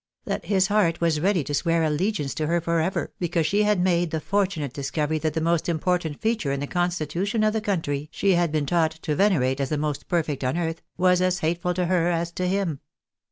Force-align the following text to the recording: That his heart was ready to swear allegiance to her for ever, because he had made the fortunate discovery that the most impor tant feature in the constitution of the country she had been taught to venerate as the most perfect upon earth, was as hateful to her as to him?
That 0.25 0.45
his 0.45 0.65
heart 0.65 0.99
was 0.99 1.19
ready 1.19 1.43
to 1.43 1.53
swear 1.53 1.83
allegiance 1.83 2.33
to 2.33 2.47
her 2.47 2.59
for 2.59 2.79
ever, 2.79 3.13
because 3.19 3.51
he 3.51 3.61
had 3.61 3.79
made 3.79 4.09
the 4.09 4.19
fortunate 4.19 4.73
discovery 4.73 5.19
that 5.19 5.35
the 5.35 5.41
most 5.41 5.67
impor 5.67 5.99
tant 5.99 6.19
feature 6.19 6.51
in 6.51 6.59
the 6.59 6.65
constitution 6.65 7.43
of 7.43 7.53
the 7.53 7.61
country 7.61 8.09
she 8.11 8.33
had 8.33 8.51
been 8.51 8.65
taught 8.65 8.93
to 9.03 9.15
venerate 9.15 9.59
as 9.59 9.69
the 9.69 9.77
most 9.77 10.07
perfect 10.07 10.41
upon 10.41 10.57
earth, 10.57 10.81
was 10.97 11.21
as 11.21 11.37
hateful 11.41 11.75
to 11.75 11.85
her 11.85 12.07
as 12.09 12.31
to 12.31 12.47
him? 12.47 12.79